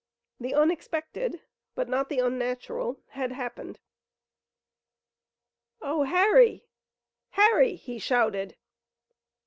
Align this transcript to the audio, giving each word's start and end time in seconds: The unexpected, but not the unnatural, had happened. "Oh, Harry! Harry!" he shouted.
The 0.39 0.55
unexpected, 0.55 1.41
but 1.75 1.87
not 1.87 2.09
the 2.09 2.17
unnatural, 2.17 3.03
had 3.09 3.31
happened. 3.31 3.79
"Oh, 5.79 6.01
Harry! 6.05 6.65
Harry!" 7.29 7.75
he 7.75 7.99
shouted. 7.99 8.57